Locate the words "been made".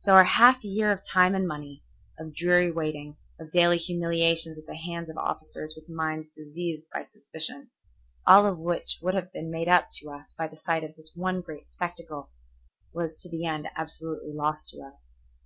9.32-9.70